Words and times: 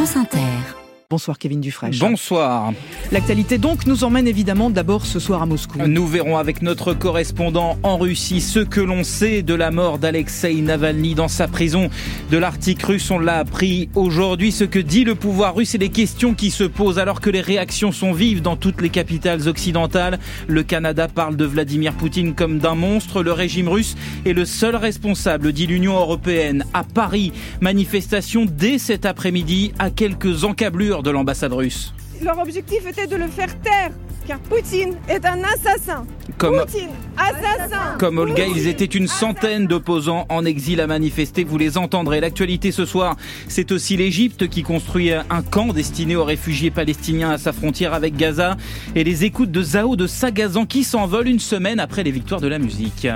France 0.00 0.16
Inter. 0.16 0.79
Bonsoir 1.12 1.38
Kevin 1.38 1.60
Dufresne. 1.60 1.92
Bonsoir. 1.98 2.72
L'actualité 3.10 3.58
donc 3.58 3.84
nous 3.84 4.04
emmène 4.04 4.28
évidemment 4.28 4.70
d'abord 4.70 5.04
ce 5.04 5.18
soir 5.18 5.42
à 5.42 5.46
Moscou. 5.46 5.80
Nous 5.84 6.06
verrons 6.06 6.36
avec 6.36 6.62
notre 6.62 6.94
correspondant 6.94 7.78
en 7.82 7.98
Russie 7.98 8.40
ce 8.40 8.60
que 8.60 8.80
l'on 8.80 9.02
sait 9.02 9.42
de 9.42 9.52
la 9.54 9.72
mort 9.72 9.98
d'Alexei 9.98 10.54
Navalny 10.60 11.16
dans 11.16 11.26
sa 11.26 11.48
prison 11.48 11.90
de 12.30 12.38
l'Arctique 12.38 12.84
russe. 12.84 13.10
On 13.10 13.18
l'a 13.18 13.38
appris 13.38 13.88
aujourd'hui. 13.96 14.52
Ce 14.52 14.62
que 14.62 14.78
dit 14.78 15.02
le 15.02 15.16
pouvoir 15.16 15.56
russe 15.56 15.74
et 15.74 15.78
les 15.78 15.88
questions 15.88 16.34
qui 16.34 16.52
se 16.52 16.62
posent 16.62 17.00
alors 17.00 17.20
que 17.20 17.28
les 17.28 17.40
réactions 17.40 17.90
sont 17.90 18.12
vives 18.12 18.40
dans 18.40 18.54
toutes 18.54 18.80
les 18.80 18.90
capitales 18.90 19.48
occidentales. 19.48 20.20
Le 20.46 20.62
Canada 20.62 21.08
parle 21.08 21.34
de 21.34 21.44
Vladimir 21.44 21.92
Poutine 21.94 22.36
comme 22.36 22.60
d'un 22.60 22.76
monstre. 22.76 23.24
Le 23.24 23.32
régime 23.32 23.68
russe 23.68 23.96
est 24.24 24.32
le 24.32 24.44
seul 24.44 24.76
responsable, 24.76 25.52
dit 25.52 25.66
l'Union 25.66 25.96
européenne. 25.96 26.64
À 26.72 26.84
Paris, 26.84 27.32
manifestation 27.60 28.46
dès 28.48 28.78
cet 28.78 29.06
après-midi 29.06 29.72
à 29.80 29.90
quelques 29.90 30.44
encablures 30.44 30.99
de 31.02 31.10
l'ambassade 31.10 31.52
russe. 31.52 31.92
Leur 32.22 32.38
objectif 32.38 32.86
était 32.86 33.06
de 33.06 33.16
le 33.16 33.28
faire 33.28 33.58
taire, 33.60 33.90
car 34.26 34.38
Poutine 34.40 34.94
est 35.08 35.24
un 35.24 35.42
assassin. 35.42 36.04
Comme, 36.36 36.60
Poutine, 36.60 36.90
assassin. 37.16 37.96
comme 37.98 38.18
Olga, 38.18 38.44
Poutine, 38.44 38.56
ils 38.56 38.68
étaient 38.68 38.84
une 38.84 39.08
centaine 39.08 39.66
d'opposants 39.66 40.26
en 40.28 40.44
exil 40.44 40.80
à 40.82 40.86
manifester. 40.86 41.44
Vous 41.44 41.56
les 41.56 41.78
entendrez. 41.78 42.20
L'actualité 42.20 42.72
ce 42.72 42.84
soir, 42.84 43.16
c'est 43.48 43.72
aussi 43.72 43.96
l'Égypte 43.96 44.48
qui 44.48 44.62
construit 44.62 45.12
un 45.12 45.42
camp 45.42 45.72
destiné 45.72 46.14
aux 46.14 46.24
réfugiés 46.24 46.70
palestiniens 46.70 47.30
à 47.30 47.38
sa 47.38 47.52
frontière 47.52 47.94
avec 47.94 48.16
Gaza 48.16 48.56
et 48.94 49.02
les 49.02 49.24
écoutes 49.24 49.50
de 49.50 49.62
Zao 49.62 49.96
de 49.96 50.06
Sagazan 50.06 50.66
qui 50.66 50.84
s'envolent 50.84 51.28
une 51.28 51.40
semaine 51.40 51.80
après 51.80 52.02
les 52.02 52.10
victoires 52.10 52.42
de 52.42 52.48
la 52.48 52.58
musique. 52.58 53.06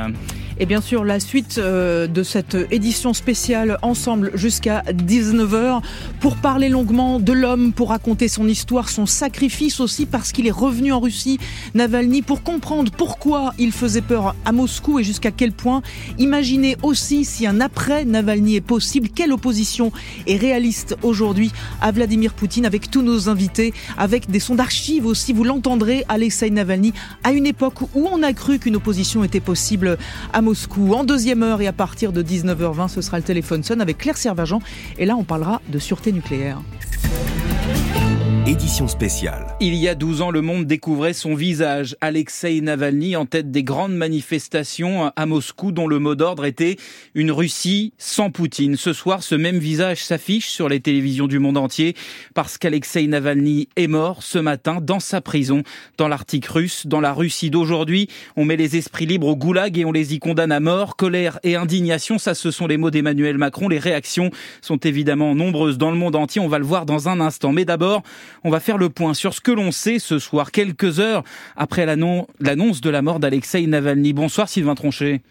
Et 0.61 0.67
bien 0.67 0.81
sûr, 0.81 1.05
la 1.05 1.19
suite 1.19 1.59
euh, 1.59 2.07
de 2.07 2.23
cette 2.23 2.57
édition 2.71 3.13
spéciale 3.13 3.77
ensemble 3.83 4.31
jusqu'à 4.35 4.83
19h 4.83 5.83
pour 6.21 6.37
parler 6.37 6.69
longuement 6.69 7.19
de 7.19 7.33
l'homme, 7.33 7.73
pour 7.73 7.89
raconter 7.89 8.29
son 8.29 8.47
histoire, 8.47 8.89
son 8.89 9.05
sacrifice 9.05 9.80
aussi 9.80 10.07
parce 10.07 10.30
qu'il 10.30 10.46
est 10.46 10.52
revenu 10.52 10.93
en 10.93 11.01
Russie, 11.01 11.41
Navalny, 11.74 12.23
pour 12.23 12.45
comprendre 12.45 12.93
pourquoi 12.96 13.52
il 13.59 13.73
faisait 13.73 14.01
peur 14.01 14.37
à 14.45 14.52
Moscou 14.52 15.01
et 15.01 15.05
jusqu'à 15.05 15.33
quel 15.33 15.51
point. 15.51 15.83
Imaginez 16.19 16.77
aussi 16.85 17.24
si 17.24 17.49
un 17.49 17.61
après 17.61 18.05
Navalny 18.05 18.55
est 18.55 18.61
possible, 18.61 19.09
quelle 19.09 19.33
opposition 19.33 19.91
est 20.29 20.37
réaliste 20.37 20.96
aujourd'hui 21.02 21.51
à 21.80 21.91
Vladimir 21.91 22.33
Poutine 22.33 22.65
avec 22.65 22.93
tous 22.93 23.02
nos 23.02 23.29
invités, 23.29 23.74
avec 23.99 24.30
des 24.30 24.41
sons 24.41 24.55
d'archives 24.55 25.07
aussi, 25.07 25.33
vous 25.33 25.43
l'entendrez, 25.45 26.05
Alexei 26.09 26.51
Navalny, 26.51 26.93
à 27.24 27.33
une 27.33 27.46
époque 27.46 27.83
où 27.95 28.07
on 28.07 28.23
a 28.23 28.33
cru 28.33 28.61
qu'une 28.61 28.77
opposition 28.77 29.24
était 29.24 29.41
possible 29.41 29.99
à 30.33 30.43
Moscou. 30.45 30.92
En 30.92 31.04
deuxième 31.04 31.42
heure 31.42 31.62
et 31.62 31.66
à 31.66 31.73
partir 31.73 32.12
de 32.12 32.23
19h20, 32.23 32.88
ce 32.88 33.00
sera 33.00 33.16
le 33.16 33.23
téléphone 33.23 33.62
sonne 33.62 33.80
avec 33.80 33.96
Claire 33.96 34.18
Servagent. 34.18 34.59
Et 34.98 35.06
là, 35.06 35.16
on 35.16 35.24
parlera 35.24 35.62
de 35.68 35.78
sûreté 35.78 36.12
nucléaire. 36.12 36.60
Édition 38.46 38.88
spéciale. 38.88 39.46
Il 39.59 39.74
y 39.74 39.88
a 39.88 39.95
12 39.95 40.20
ans, 40.20 40.30
le 40.30 40.42
monde 40.42 40.66
découvrait 40.66 41.14
son 41.14 41.34
visage. 41.34 41.96
Alexei 42.02 42.60
Navalny 42.60 43.16
en 43.16 43.24
tête 43.24 43.50
des 43.50 43.62
grandes 43.62 43.95
manifestations 43.95 45.10
à 45.16 45.24
Moscou 45.24 45.73
dont 45.73 45.87
le 45.87 45.98
mot 45.98 46.14
d'ordre 46.14 46.45
était 46.45 46.76
une 47.15 47.32
Russie 47.32 47.95
sans 47.96 48.30
Poutine. 48.30 48.76
Ce 48.76 48.92
soir, 48.92 49.22
ce 49.22 49.34
même 49.34 49.56
visage 49.56 50.04
s'affiche 50.04 50.50
sur 50.50 50.68
les 50.68 50.80
télévisions 50.80 51.26
du 51.26 51.38
monde 51.38 51.56
entier 51.56 51.96
parce 52.34 52.59
qu'Alexei 52.59 53.06
Navalny 53.06 53.70
est 53.76 53.87
mort 53.87 54.22
ce 54.22 54.38
matin 54.38 54.80
dans 54.82 55.00
sa 55.00 55.22
prison 55.22 55.62
dans 55.96 56.09
l'Arctique 56.09 56.46
russe. 56.46 56.87
Dans 56.87 57.00
la 57.00 57.15
Russie 57.15 57.48
d'aujourd'hui, 57.48 58.10
on 58.37 58.45
met 58.45 58.56
les 58.56 58.76
esprits 58.76 59.06
libres 59.06 59.28
au 59.28 59.37
goulag 59.37 59.78
et 59.78 59.87
on 59.87 59.92
les 59.92 60.12
y 60.12 60.18
condamne 60.18 60.52
à 60.52 60.60
mort. 60.60 60.96
Colère 60.96 61.38
et 61.45 61.56
indignation, 61.56 62.18
ça 62.18 62.34
ce 62.34 62.50
sont 62.50 62.66
les 62.66 62.76
mots 62.76 62.90
d'Emmanuel 62.90 63.38
Macron. 63.38 63.68
Les 63.68 63.78
réactions 63.78 64.31
sont 64.60 64.76
évidemment 64.76 65.34
nombreuses 65.34 65.78
dans 65.78 65.91
le 65.91 65.97
monde 65.97 66.15
entier. 66.15 66.42
On 66.42 66.48
va 66.48 66.59
le 66.59 66.66
voir 66.66 66.84
dans 66.84 67.09
un 67.09 67.20
instant. 67.20 67.50
Mais 67.50 67.65
d'abord, 67.65 68.03
on 68.44 68.50
va 68.50 68.60
faire 68.60 68.78
le 68.78 68.91
point 68.91 69.14
sur 69.14 69.34
ce 69.34 69.41
que 69.41 69.50
l'on 69.50 69.72
sait 69.72 69.98
ce 69.98 70.19
soir, 70.19 70.53
quelques 70.53 71.00
heures 71.00 71.25
après 71.56 71.87
l'annonce 71.87 72.81
de 72.81 72.91
la 72.91 73.03
mort 73.03 73.19
d'Alexei 73.19 73.66
Navalny. 73.66 74.12
Bonsoir 74.12 74.49
Sylvain 74.49 74.75
Tronchet. 74.75 75.22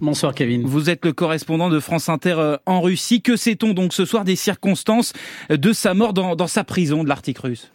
Bonsoir 0.00 0.34
Kevin. 0.34 0.66
Vous 0.66 0.90
êtes 0.90 1.04
le 1.04 1.12
correspondant 1.12 1.70
de 1.70 1.80
France 1.80 2.08
Inter 2.08 2.56
en 2.66 2.80
Russie. 2.82 3.22
Que 3.22 3.36
sait-on 3.36 3.72
donc 3.72 3.94
ce 3.94 4.04
soir 4.04 4.24
des 4.24 4.36
circonstances 4.36 5.14
de 5.48 5.72
sa 5.72 5.94
mort 5.94 6.12
dans, 6.12 6.36
dans 6.36 6.46
sa 6.46 6.64
prison 6.64 7.04
de 7.04 7.08
l'Arctique 7.08 7.38
russe? 7.38 7.70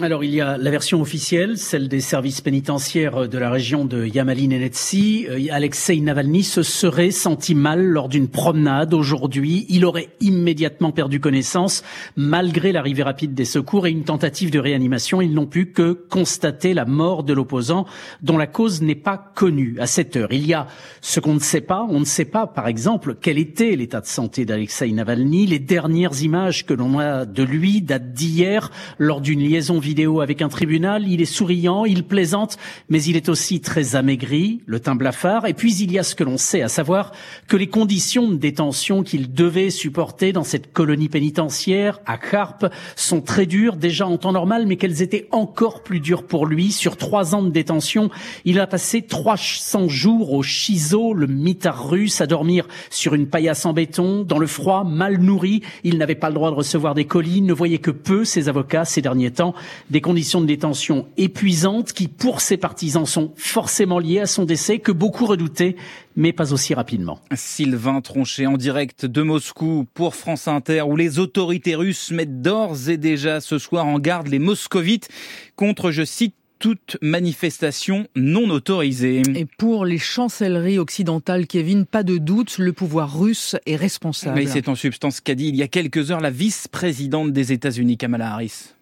Alors 0.00 0.24
il 0.24 0.34
y 0.34 0.40
a 0.40 0.56
la 0.56 0.70
version 0.70 1.02
officielle, 1.02 1.58
celle 1.58 1.86
des 1.86 2.00
services 2.00 2.40
pénitentiaires 2.40 3.28
de 3.28 3.38
la 3.38 3.50
région 3.50 3.84
de 3.84 4.06
Yamali-Nenetsi. 4.06 5.26
Alexei 5.50 6.00
Navalny 6.00 6.42
se 6.44 6.62
serait 6.62 7.10
senti 7.10 7.54
mal 7.54 7.84
lors 7.84 8.08
d'une 8.08 8.28
promenade 8.28 8.94
aujourd'hui. 8.94 9.66
Il 9.68 9.84
aurait 9.84 10.08
immédiatement 10.20 10.92
perdu 10.92 11.20
connaissance 11.20 11.84
malgré 12.16 12.72
l'arrivée 12.72 13.02
rapide 13.02 13.34
des 13.34 13.44
secours 13.44 13.86
et 13.86 13.90
une 13.90 14.04
tentative 14.04 14.50
de 14.50 14.58
réanimation. 14.58 15.20
Ils 15.20 15.34
n'ont 15.34 15.46
pu 15.46 15.66
que 15.66 15.92
constater 15.92 16.72
la 16.72 16.86
mort 16.86 17.22
de 17.22 17.34
l'opposant 17.34 17.84
dont 18.22 18.38
la 18.38 18.46
cause 18.46 18.80
n'est 18.80 18.94
pas 18.94 19.18
connue 19.34 19.76
à 19.78 19.86
cette 19.86 20.16
heure. 20.16 20.32
Il 20.32 20.46
y 20.46 20.54
a 20.54 20.68
ce 21.02 21.20
qu'on 21.20 21.34
ne 21.34 21.40
sait 21.40 21.60
pas. 21.60 21.86
On 21.90 22.00
ne 22.00 22.06
sait 22.06 22.24
pas, 22.24 22.46
par 22.46 22.66
exemple, 22.66 23.14
quel 23.20 23.36
était 23.36 23.76
l'état 23.76 24.00
de 24.00 24.06
santé 24.06 24.46
d'Alexei 24.46 24.90
Navalny. 24.90 25.46
Les 25.46 25.58
dernières 25.58 26.22
images 26.22 26.64
que 26.64 26.72
l'on 26.72 26.98
a 26.98 27.26
de 27.26 27.42
lui 27.42 27.82
datent 27.82 28.14
d'hier 28.14 28.70
lors 28.98 29.20
d'une 29.20 29.40
liaison 29.40 29.81
avec 30.20 30.42
un 30.42 30.48
tribunal, 30.48 31.08
il 31.08 31.20
est 31.20 31.24
souriant, 31.24 31.84
il 31.84 32.04
plaisante, 32.04 32.56
mais 32.88 33.02
il 33.02 33.16
est 33.16 33.28
aussi 33.28 33.60
très 33.60 33.96
amaigri, 33.96 34.60
le 34.66 34.78
teint 34.78 34.94
blafard. 34.94 35.46
Et 35.46 35.54
puis 35.54 35.74
il 35.74 35.90
y 35.90 35.98
a 35.98 36.02
ce 36.02 36.14
que 36.14 36.22
l'on 36.22 36.38
sait, 36.38 36.62
à 36.62 36.68
savoir 36.68 37.12
que 37.48 37.56
les 37.56 37.66
conditions 37.66 38.28
de 38.28 38.36
détention 38.36 39.02
qu'il 39.02 39.32
devait 39.32 39.70
supporter 39.70 40.32
dans 40.32 40.44
cette 40.44 40.72
colonie 40.72 41.08
pénitentiaire 41.08 41.98
à 42.06 42.16
Karp 42.16 42.66
sont 42.94 43.20
très 43.20 43.46
dures, 43.46 43.76
déjà 43.76 44.06
en 44.06 44.18
temps 44.18 44.32
normal, 44.32 44.66
mais 44.66 44.76
qu'elles 44.76 45.02
étaient 45.02 45.26
encore 45.32 45.82
plus 45.82 45.98
dures 45.98 46.26
pour 46.26 46.46
lui. 46.46 46.70
Sur 46.70 46.96
trois 46.96 47.34
ans 47.34 47.42
de 47.42 47.50
détention, 47.50 48.10
il 48.44 48.60
a 48.60 48.68
passé 48.68 49.02
300 49.02 49.88
jours 49.88 50.32
au 50.32 50.42
Chizo, 50.42 51.12
le 51.12 51.26
mitard 51.26 51.88
russe, 51.88 52.20
à 52.20 52.26
dormir 52.26 52.68
sur 52.88 53.14
une 53.14 53.26
paillasse 53.26 53.66
en 53.66 53.72
béton, 53.72 54.22
dans 54.22 54.38
le 54.38 54.46
froid, 54.46 54.84
mal 54.84 55.18
nourri. 55.18 55.62
Il 55.82 55.98
n'avait 55.98 56.14
pas 56.14 56.28
le 56.28 56.34
droit 56.34 56.50
de 56.50 56.56
recevoir 56.56 56.94
des 56.94 57.04
colis, 57.04 57.42
ne 57.42 57.52
voyait 57.52 57.78
que 57.78 57.90
peu 57.90 58.24
ses 58.24 58.48
avocats 58.48 58.84
ces 58.84 59.02
derniers 59.02 59.32
temps 59.32 59.54
des 59.90 60.00
conditions 60.00 60.40
de 60.40 60.46
détention 60.46 61.06
épuisantes 61.16 61.92
qui, 61.92 62.08
pour 62.08 62.40
ses 62.40 62.56
partisans, 62.56 63.06
sont 63.06 63.32
forcément 63.36 63.98
liées 63.98 64.20
à 64.20 64.26
son 64.26 64.44
décès 64.44 64.78
que 64.78 64.92
beaucoup 64.92 65.26
redoutaient, 65.26 65.76
mais 66.16 66.32
pas 66.32 66.52
aussi 66.52 66.74
rapidement. 66.74 67.20
Sylvain 67.34 68.00
Tronchet 68.00 68.46
en 68.46 68.56
direct 68.56 69.06
de 69.06 69.22
Moscou 69.22 69.86
pour 69.94 70.14
France 70.14 70.48
Inter, 70.48 70.82
où 70.82 70.96
les 70.96 71.18
autorités 71.18 71.74
russes 71.74 72.10
mettent 72.10 72.42
d'ores 72.42 72.88
et 72.88 72.96
déjà 72.96 73.40
ce 73.40 73.58
soir 73.58 73.86
en 73.86 73.98
garde 73.98 74.28
les 74.28 74.38
moscovites 74.38 75.08
contre, 75.56 75.90
je 75.90 76.04
cite, 76.04 76.34
toute 76.62 76.96
manifestation 77.02 78.06
non 78.14 78.48
autorisée. 78.48 79.22
Et 79.34 79.46
pour 79.46 79.84
les 79.84 79.98
chancelleries 79.98 80.78
occidentales, 80.78 81.48
Kevin, 81.48 81.86
pas 81.86 82.04
de 82.04 82.18
doute, 82.18 82.58
le 82.58 82.72
pouvoir 82.72 83.18
russe 83.18 83.56
est 83.66 83.74
responsable. 83.74 84.36
Mais 84.36 84.46
c'est 84.46 84.68
en 84.68 84.76
substance 84.76 85.20
qu'a 85.20 85.34
dit 85.34 85.48
il 85.48 85.56
y 85.56 85.62
a 85.62 85.68
quelques 85.68 86.12
heures 86.12 86.20
la 86.20 86.30
vice-présidente 86.30 87.32
des 87.32 87.52
États-Unis, 87.52 87.96
Kamala 87.96 88.32
Harris. 88.32 88.74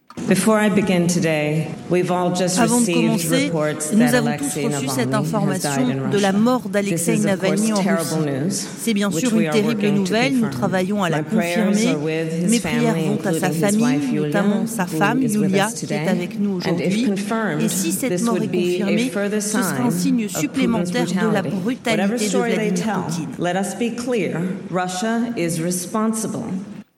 Avant 2.58 2.80
de 2.80 2.92
commencer, 2.92 3.50
nous 3.94 4.14
avons 4.14 4.36
tous 4.36 4.64
reçu 4.64 4.88
cette 4.88 5.14
information 5.14 6.10
de 6.10 6.18
la 6.18 6.32
mort 6.32 6.68
d'Alexei 6.68 7.18
Navalny 7.18 7.72
en 7.72 7.76
Russie. 7.80 8.66
C'est 8.80 8.94
bien 8.94 9.10
sûr 9.10 9.38
une 9.38 9.50
terrible 9.50 9.88
nouvelle, 9.88 10.36
nous 10.36 10.48
travaillons 10.48 11.02
à 11.02 11.10
la 11.10 11.22
confirmer. 11.22 11.96
Mes 12.48 12.60
prières 12.60 12.94
vont 12.94 13.18
à 13.24 13.32
sa 13.32 13.50
famille, 13.50 14.14
notamment 14.14 14.66
sa 14.66 14.86
femme, 14.86 15.22
Yulia, 15.22 15.68
qui 15.74 15.92
est 15.92 16.08
avec 16.08 16.38
nous 16.38 16.56
aujourd'hui. 16.56 17.12
Et 17.60 17.68
si 17.68 17.92
cette 17.92 18.22
mort 18.22 18.36
est 18.36 18.48
confirmée, 18.48 19.10
ce 19.40 19.62
sera 19.62 19.82
un 19.84 19.90
signe 19.90 20.28
supplémentaire 20.28 21.06
de 21.06 21.32
la 21.32 21.42
brutalité 21.42 22.28
de 22.28 22.38
Vladimir 22.38 23.02
Poutine. 23.06 23.28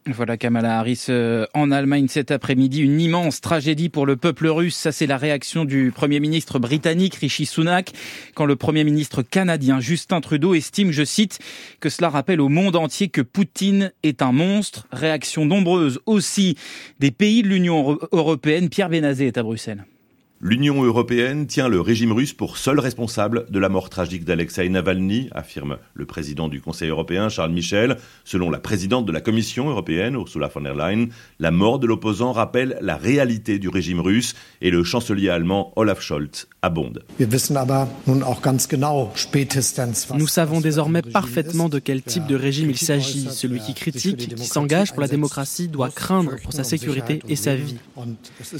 Voilà 0.07 0.37
Kamala 0.37 0.81
Harris 0.81 1.07
euh, 1.11 1.47
en 1.55 1.71
Allemagne 1.71 2.09
cet 2.09 2.33
après-midi. 2.33 2.81
Une 2.81 3.01
immense 3.01 3.41
tragédie 3.41 3.89
pour 3.89 4.05
le 4.05 4.17
peuple 4.17 4.49
russe. 4.49 4.75
Ça, 4.75 4.91
c'est 4.91 5.07
la 5.07 5.17
réaction 5.17 5.65
du 5.65 5.93
Premier 5.95 6.19
ministre 6.19 6.59
britannique 6.59 7.15
Rishi 7.15 7.47
Sunak 7.47 7.93
quand 8.35 8.45
le 8.45 8.57
Premier 8.57 8.83
ministre 8.83 9.23
canadien 9.23 9.79
Justin 9.79 10.21
Trudeau 10.21 10.55
estime, 10.55 10.91
je 10.91 11.05
cite, 11.05 11.39
que 11.79 11.89
cela 11.89 12.09
rappelle 12.09 12.41
au 12.41 12.49
monde 12.49 12.75
entier 12.75 13.11
que 13.11 13.21
Poutine 13.21 13.93
est 14.03 14.23
un 14.23 14.33
monstre. 14.33 14.89
Réaction 14.91 15.47
nombreuse 15.47 16.01
aussi 16.07 16.57
des 16.99 17.13
pays 17.13 17.45
de 17.45 17.49
l'Union 17.49 17.97
européenne. 18.11 18.71
Pierre 18.71 18.89
Benazé 18.89 19.29
est 19.29 19.39
à 19.39 19.45
Bruxelles. 19.45 19.85
L'Union 20.45 20.83
européenne 20.83 21.47
tient 21.47 21.69
le 21.69 21.81
régime 21.81 22.11
russe 22.11 22.33
pour 22.33 22.57
seul 22.57 22.81
responsable 22.81 23.47
de 23.49 23.61
la 23.61 23.69
mort 23.69 23.89
tragique 23.91 24.25
d'Alexei 24.25 24.69
Navalny, 24.69 25.29
affirme 25.31 25.77
le 25.95 26.05
président 26.05 26.49
du 26.49 26.61
Conseil 26.61 26.89
européen 26.89 27.29
Charles 27.29 27.53
Michel. 27.53 27.97
Selon 28.25 28.51
la 28.51 28.59
présidente 28.59 29.07
de 29.07 29.13
la 29.13 29.21
Commission 29.21 29.71
européenne, 29.71 30.15
Ursula 30.15 30.49
von 30.49 30.63
der 30.63 30.75
Leyen, 30.75 31.11
la 31.39 31.53
mort 31.53 31.79
de 31.79 31.87
l'opposant 31.87 32.33
rappelle 32.33 32.77
la 32.81 32.97
réalité 32.97 33.61
du 33.61 33.69
régime 33.69 34.01
russe 34.01 34.35
et 34.61 34.73
le 34.73 34.83
chancelier 34.83 35.29
allemand 35.29 35.73
Olaf 35.77 36.01
Scholz 36.01 36.49
abonde. 36.61 37.05
Nous 40.17 40.27
savons 40.27 40.61
désormais 40.61 41.03
parfaitement 41.03 41.69
de 41.69 41.79
quel 41.79 42.03
type 42.03 42.27
de 42.27 42.35
régime 42.35 42.71
il 42.71 42.79
s'agit. 42.79 43.29
Celui 43.31 43.61
qui 43.61 43.75
critique, 43.75 44.35
qui 44.35 44.47
s'engage 44.47 44.91
pour 44.91 45.03
la 45.03 45.09
démocratie 45.09 45.69
doit 45.69 45.91
craindre 45.91 46.33
pour 46.43 46.53
sa 46.53 46.65
sécurité 46.65 47.21
et 47.29 47.37
sa 47.37 47.55
vie. 47.55 47.77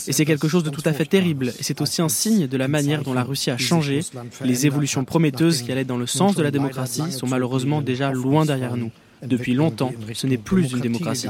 Et 0.07 0.13
c'est 0.13 0.25
quelque 0.25 0.47
chose 0.47 0.63
de 0.63 0.71
tout 0.71 0.83
à 0.85 0.93
fait 0.93 1.07
terrible 1.07 1.53
c'est 1.73 1.81
aussi 1.81 2.03
un 2.03 2.11
signe 2.11 2.47
de 2.49 2.57
la 2.59 2.69
manière 2.69 3.03
dont 3.03 3.15
la 3.15 3.23
Russie 3.23 3.51
a 3.51 3.57
changé. 3.57 4.01
Les 4.45 4.67
évolutions 4.67 5.07
prometteuses 5.07 5.63
qui 5.63 5.73
allaient 5.73 5.87
dans 5.87 5.97
le 5.97 6.07
sens 6.07 6.35
de 6.37 6.43
la 6.43 6.51
démocratie 6.51 7.11
sont 7.11 7.27
malheureusement 7.27 7.81
déjà 7.81 8.13
loin 8.13 8.45
derrière 8.45 8.77
nous. 8.77 8.91
Depuis 9.23 9.55
longtemps, 9.55 9.93
ce 10.13 10.27
n'est 10.27 10.37
plus 10.37 10.73
une 10.73 10.81
démocratie. 10.81 11.29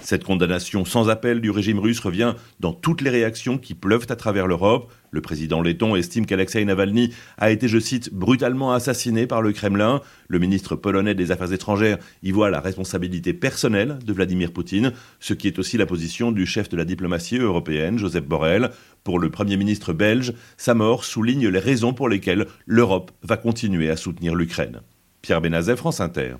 Cette 0.00 0.24
condamnation 0.24 0.84
sans 0.86 1.10
appel 1.10 1.40
du 1.42 1.50
régime 1.50 1.78
russe 1.78 2.00
revient 2.00 2.34
dans 2.60 2.72
toutes 2.72 3.02
les 3.02 3.10
réactions 3.10 3.58
qui 3.58 3.74
pleuvent 3.74 4.06
à 4.08 4.16
travers 4.16 4.46
l'Europe. 4.46 4.90
Le 5.10 5.20
président 5.20 5.60
letton 5.60 5.96
estime 5.96 6.26
qu'Alexei 6.26 6.64
Navalny 6.64 7.12
a 7.36 7.50
été, 7.50 7.68
je 7.68 7.78
cite, 7.78 8.12
brutalement 8.12 8.72
assassiné 8.72 9.26
par 9.26 9.42
le 9.42 9.52
Kremlin. 9.52 10.00
Le 10.28 10.38
ministre 10.38 10.76
polonais 10.76 11.14
des 11.14 11.32
Affaires 11.32 11.52
étrangères 11.52 11.98
y 12.22 12.30
voit 12.30 12.50
la 12.50 12.60
responsabilité 12.60 13.32
personnelle 13.32 13.98
de 14.04 14.12
Vladimir 14.12 14.52
Poutine, 14.52 14.92
ce 15.18 15.34
qui 15.34 15.48
est 15.48 15.58
aussi 15.58 15.76
la 15.76 15.86
position 15.86 16.30
du 16.32 16.46
chef 16.46 16.68
de 16.68 16.76
la 16.76 16.84
diplomatie 16.84 17.38
européenne, 17.38 17.98
Joseph 17.98 18.24
Borrell. 18.24 18.70
Pour 19.02 19.18
le 19.18 19.30
Premier 19.30 19.56
ministre 19.56 19.92
belge, 19.92 20.34
sa 20.56 20.74
mort 20.74 21.04
souligne 21.04 21.48
les 21.48 21.58
raisons 21.58 21.94
pour 21.94 22.08
lesquelles 22.08 22.46
l'Europe 22.66 23.10
va 23.22 23.36
continuer 23.36 23.90
à 23.90 23.96
soutenir 23.96 24.34
l'Ukraine. 24.34 24.80
Pierre 25.22 25.40
Benazet, 25.40 25.76
France 25.76 26.00
Inter 26.00 26.34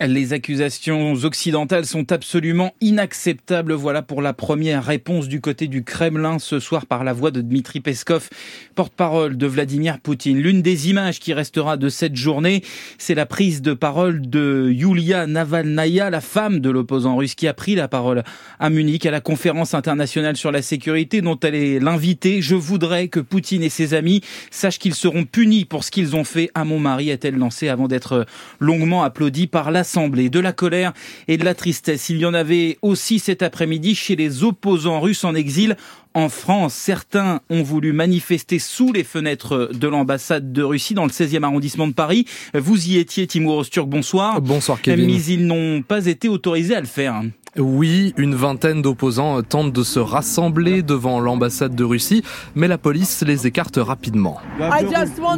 Les 0.00 0.32
accusations 0.32 1.12
occidentales 1.12 1.84
sont 1.84 2.10
absolument 2.10 2.74
inacceptables. 2.80 3.74
Voilà 3.74 4.00
pour 4.00 4.22
la 4.22 4.32
première 4.32 4.82
réponse 4.82 5.28
du 5.28 5.42
côté 5.42 5.68
du 5.68 5.84
Kremlin 5.84 6.38
ce 6.38 6.58
soir 6.58 6.86
par 6.86 7.04
la 7.04 7.12
voix 7.12 7.30
de 7.30 7.42
Dmitri 7.42 7.80
Peskov, 7.80 8.30
porte-parole 8.74 9.36
de 9.36 9.46
Vladimir 9.46 10.00
Poutine. 10.00 10.38
L'une 10.38 10.62
des 10.62 10.88
images 10.88 11.20
qui 11.20 11.34
restera 11.34 11.76
de 11.76 11.90
cette 11.90 12.16
journée, 12.16 12.62
c'est 12.96 13.14
la 13.14 13.26
prise 13.26 13.60
de 13.60 13.74
parole 13.74 14.22
de 14.22 14.70
Yulia 14.72 15.26
Navalnaya, 15.26 16.08
la 16.08 16.22
femme 16.22 16.60
de 16.60 16.70
l'opposant 16.70 17.16
russe 17.16 17.34
qui 17.34 17.46
a 17.46 17.52
pris 17.52 17.74
la 17.74 17.88
parole 17.88 18.24
à 18.58 18.70
Munich 18.70 19.04
à 19.04 19.10
la 19.10 19.20
conférence 19.20 19.74
internationale 19.74 20.38
sur 20.38 20.50
la 20.50 20.62
sécurité 20.62 21.20
dont 21.20 21.38
elle 21.40 21.54
est 21.54 21.78
l'invitée. 21.78 22.40
Je 22.40 22.54
voudrais 22.54 23.08
que 23.08 23.20
Poutine 23.20 23.62
et 23.62 23.68
ses 23.68 23.92
amis 23.92 24.22
sachent 24.50 24.78
qu'ils 24.78 24.94
seront 24.94 25.24
punis 25.24 25.66
pour 25.66 25.84
ce 25.84 25.90
qu'ils 25.90 26.16
ont 26.16 26.24
fait 26.24 26.50
à 26.54 26.64
mon 26.64 26.78
mari, 26.78 27.12
a-t-elle 27.12 27.36
lancé 27.36 27.68
avant 27.68 27.86
d'être 27.86 28.24
longuement 28.60 29.04
applaudie 29.04 29.25
dit 29.30 29.46
par 29.46 29.70
l'Assemblée. 29.70 30.30
De 30.30 30.40
la 30.40 30.52
colère 30.52 30.92
et 31.28 31.36
de 31.36 31.44
la 31.44 31.54
tristesse. 31.54 32.08
Il 32.08 32.18
y 32.18 32.26
en 32.26 32.34
avait 32.34 32.78
aussi 32.82 33.18
cet 33.18 33.42
après-midi 33.42 33.94
chez 33.94 34.16
les 34.16 34.44
opposants 34.44 35.00
russes 35.00 35.24
en 35.24 35.34
exil 35.34 35.76
en 36.14 36.28
France. 36.28 36.74
Certains 36.74 37.40
ont 37.50 37.62
voulu 37.62 37.92
manifester 37.92 38.58
sous 38.58 38.92
les 38.92 39.04
fenêtres 39.04 39.70
de 39.72 39.88
l'ambassade 39.88 40.52
de 40.52 40.62
Russie 40.62 40.94
dans 40.94 41.04
le 41.04 41.10
16e 41.10 41.42
arrondissement 41.42 41.86
de 41.86 41.92
Paris. 41.92 42.26
Vous 42.54 42.88
y 42.88 42.96
étiez, 42.96 43.26
Timur 43.26 43.56
Osturk, 43.56 43.88
bonsoir. 43.88 44.40
Bonsoir, 44.40 44.80
Kevin. 44.80 45.06
Mais 45.06 45.22
ils 45.24 45.46
n'ont 45.46 45.82
pas 45.82 46.06
été 46.06 46.28
autorisés 46.28 46.74
à 46.74 46.80
le 46.80 46.86
faire. 46.86 47.22
Oui, 47.58 48.12
une 48.16 48.34
vingtaine 48.34 48.82
d'opposants 48.82 49.42
tentent 49.42 49.72
de 49.72 49.82
se 49.82 49.98
rassembler 49.98 50.82
devant 50.82 51.20
l'ambassade 51.20 51.74
de 51.74 51.84
Russie, 51.84 52.22
mais 52.54 52.68
la 52.68 52.78
police 52.78 53.24
les 53.26 53.46
écarte 53.46 53.76
rapidement. 53.76 54.38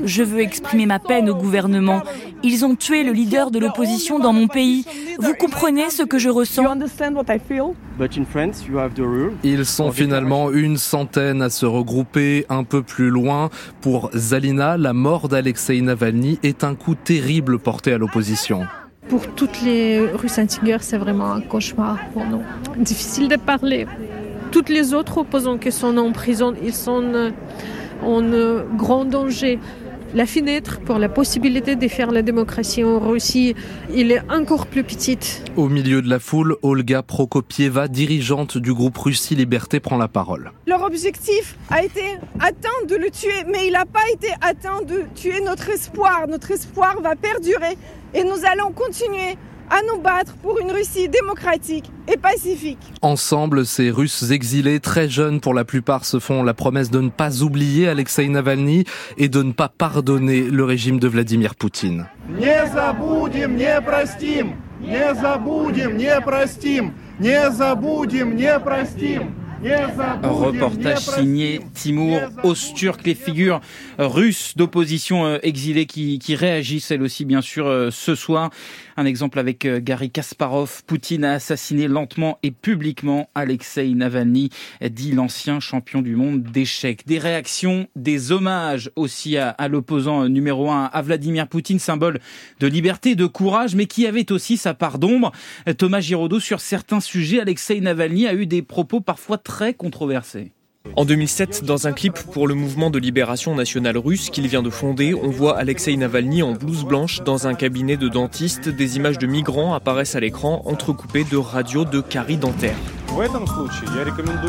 Je 0.05 0.23
veux 0.23 0.41
exprimer 0.41 0.87
ma 0.87 0.99
peine 0.99 1.31
au 1.31 1.35
gouvernement. 1.35 2.03
Ils 2.43 2.65
ont 2.65 2.75
tué 2.75 3.05
le 3.05 3.13
leader 3.13 3.51
de 3.51 3.59
l'opposition 3.59 4.19
dans 4.19 4.33
mon 4.33 4.49
pays. 4.49 4.85
Vous 5.19 5.35
comprenez 5.35 5.91
ce 5.91 6.03
que 6.03 6.19
je 6.19 6.29
ressens? 6.29 6.65
Ils 9.45 9.65
sont 9.65 9.93
finalement 9.93 10.51
une 10.51 10.77
centaine 10.77 11.43
à 11.43 11.51
se 11.51 11.67
regrouper 11.67 12.47
un 12.49 12.65
peu 12.65 12.83
plus 12.83 13.11
loin. 13.11 13.51
Pour 13.81 14.11
Zalina, 14.15 14.77
la 14.77 14.93
mort 14.93 15.29
d'Alexei 15.29 15.81
Navalny 15.81 16.39
est 16.43 16.65
un 16.65 16.75
coup 16.75 16.95
terrible 16.95 17.59
porté 17.59 17.93
à 17.93 17.99
l'opposition. 17.99 18.67
Pour 19.09 19.27
toutes 19.35 19.63
les 19.63 20.01
Russes 20.01 20.39
intégres, 20.39 20.83
c'est 20.83 20.99
vraiment 20.99 21.33
un 21.33 21.41
cauchemar 21.41 21.99
pour 22.13 22.25
nous. 22.27 22.43
Difficile 22.77 23.29
de 23.29 23.37
parler. 23.37 23.87
Toutes 24.51 24.69
les 24.69 24.93
autres 24.93 25.19
opposants 25.19 25.57
qui 25.57 25.73
sont 25.73 25.97
en 25.97 26.13
prison, 26.13 26.55
ils 26.63 26.75
sont 26.75 27.33
en 28.03 28.23
grand 28.77 29.05
danger. 29.07 29.59
La 30.15 30.25
fenêtre 30.25 30.81
pour 30.81 30.99
la 30.99 31.11
possibilité 31.11 31.77
de 31.77 31.87
faire 31.87 32.11
la 32.11 32.23
démocratie 32.23 32.83
en 32.83 32.99
Russie, 32.99 33.55
il 33.95 34.11
est 34.11 34.23
encore 34.31 34.67
plus 34.67 34.83
petite. 34.83 35.43
Au 35.55 35.69
milieu 35.69 36.01
de 36.01 36.09
la 36.09 36.19
foule, 36.19 36.57
Olga 36.63 37.03
Prokopieva, 37.03 37.89
dirigeante 37.89 38.57
du 38.57 38.73
groupe 38.73 38.97
Russie 38.97 39.35
Liberté, 39.35 39.81
prend 39.81 39.99
la 39.99 40.09
parole. 40.09 40.53
Leur 40.67 40.83
objectif 40.83 41.57
a 41.69 41.85
été 41.85 42.17
atteint 42.41 42.87
de 42.89 42.97
le 42.97 43.11
tuer, 43.11 43.45
mais 43.53 43.67
il 43.67 43.73
n'a 43.73 43.85
pas 43.85 44.09
été 44.11 44.29
atteint 44.41 44.81
de 44.81 45.05
tuer 45.15 45.43
notre 45.45 45.69
espoir. 45.69 46.27
Notre 46.27 46.53
espoir 46.53 47.03
va 47.03 47.15
perdurer 47.15 47.77
et 48.15 48.25
nous 48.25 48.45
allons 48.51 48.73
continuer 48.73 49.37
à 49.71 49.81
nous 49.83 50.01
battre 50.01 50.35
pour 50.43 50.59
une 50.59 50.71
Russie 50.71 51.09
démocratique 51.09 51.91
et 52.11 52.17
pacifique. 52.17 52.79
Ensemble, 53.03 53.67
ces 53.67 53.91
Russes 53.91 54.31
exilés, 54.31 54.81
très 54.81 55.09
jeunes 55.09 55.41
pour 55.41 55.55
la 55.55 55.65
plupart, 55.65 56.05
se 56.05 56.19
font 56.19 56.43
la 56.43 56.55
promesse 56.55 56.91
de 56.91 57.01
ne 57.01 57.11
pas 57.11 57.43
oublier 57.43 57.89
Alexei 57.89 58.29
Navalny 58.29 58.85
et 59.17 59.29
de 59.29 59.43
ne 59.43 59.53
pas 59.53 59.69
pardonner 59.69 60.43
le 60.43 60.65
régime 60.65 60.99
de 60.99 61.09
Vladimir 61.09 61.55
Poutine. 61.55 62.07
Reportage 70.23 70.99
signé 70.99 71.61
Timur 71.75 72.21
Osturk, 72.45 73.05
les 73.05 73.15
figures 73.15 73.61
russes 73.99 74.57
d'opposition 74.57 75.27
euh, 75.27 75.39
exilées 75.43 75.87
qui, 75.87 76.19
réagissent 76.35 76.91
elles 76.91 77.03
aussi 77.03 77.25
bien 77.25 77.41
sûr 77.41 77.67
euh, 77.67 77.91
ce 77.91 78.15
soir. 78.15 78.51
Un 78.99 79.05
exemple 79.05 79.39
avec 79.39 79.65
euh, 79.65 79.79
Gary 79.81 80.11
Kasparov. 80.11 80.83
Poutine 80.85 81.25
a 81.25 81.35
assassiné 81.35 81.87
lentement 81.87 82.41
et 82.43 82.51
publiquement 82.51 83.31
Alexei 83.37 83.95
Navalny, 83.95 84.51
dit 84.91 85.13
l'ancien 85.13 85.61
champion 85.61 86.03
du 86.03 86.17
monde 86.17 86.43
d'échecs. 86.43 87.07
Des 87.07 87.21
réactions, 87.21 87.87
des 87.95 88.33
hommages 88.33 88.91
aussi 88.97 89.37
à, 89.37 89.51
à 89.51 89.69
l'opposant 89.69 90.29
numéro 90.29 90.69
un, 90.73 90.87
à 90.87 91.01
Vladimir 91.03 91.47
Poutine, 91.47 91.79
symbole 91.79 92.19
de 92.59 92.67
liberté, 92.67 93.15
de 93.15 93.27
courage, 93.27 93.77
mais 93.77 93.87
qui 93.87 94.05
avait 94.05 94.33
aussi 94.33 94.57
sa 94.57 94.75
part 94.75 94.99
d'ombre. 94.99 95.31
Thomas 95.79 96.01
Giraudot, 96.01 96.41
sur 96.41 96.59
certains 96.59 96.99
sujets, 96.99 97.39
Alexei 97.39 97.81
Navalny 97.81 98.27
a 98.27 98.35
eu 98.35 98.47
des 98.47 98.63
propos 98.63 99.01
parfois 99.01 99.39
très 99.39 99.75
controversé. 99.75 100.51
En 100.99 101.05
2007, 101.05 101.65
dans 101.65 101.87
un 101.87 101.93
clip 101.93 102.15
pour 102.33 102.49
le 102.49 102.55
mouvement 102.55 102.91
de 102.91 102.99
libération 102.99 103.55
nationale 103.55 103.97
russe 103.97 104.31
qu'il 104.31 104.49
vient 104.49 104.65
de 104.65 104.71
fonder, 104.71 105.15
on 105.15 105.31
voit 105.31 105.57
Alexei 105.57 105.97
Navalny 105.97 106.43
en 106.43 106.55
blouse 106.55 106.85
blanche 106.85 107.23
dans 107.23 107.47
un 107.47 107.55
cabinet 107.55 107.97
de 107.97 108.09
dentiste. 108.09 108.69
Des 108.69 108.97
images 108.97 109.19
de 109.19 109.29
migrants 109.29 109.75
apparaissent 109.75 110.17
à 110.17 110.21
l'écran, 110.21 110.63
entrecoupées 110.65 111.23
de 111.23 111.37
radios 111.37 111.85
de 111.85 112.01
caries 112.01 112.37
dentaires. 112.37 112.77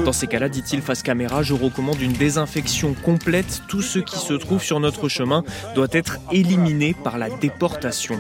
Dans 0.03 0.12
ces 0.12 0.25
cas-là, 0.25 0.50
dit-il 0.50 0.81
face 0.81 1.03
caméra, 1.03 1.43
je 1.43 1.53
recommande 1.53 2.01
une 2.01 2.13
désinfection 2.13 2.95
complète. 3.05 3.62
Tout 3.67 3.83
ce 3.83 4.00
qui 4.00 4.17
se 4.17 4.33
trouve 4.33 4.63
sur 4.63 4.79
notre 4.79 5.07
chemin 5.07 5.43
doit 5.75 5.88
être 5.91 6.17
éliminé 6.31 6.95
par 7.03 7.19
la 7.19 7.29
déportation. 7.29 8.15